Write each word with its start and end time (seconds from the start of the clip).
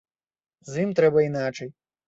З 0.71 0.85
ім 0.87 0.95
трэба 1.01 1.27
іначай. 1.29 1.69